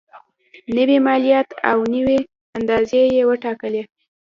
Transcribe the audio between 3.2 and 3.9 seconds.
وټاکلې.